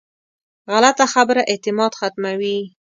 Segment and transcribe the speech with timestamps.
[0.71, 2.57] غلطه خبره اعتماد ختموي